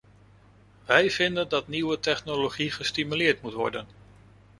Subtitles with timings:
[0.85, 3.87] Wij vinden dat nieuwe technologie gestimuleerd moet worden.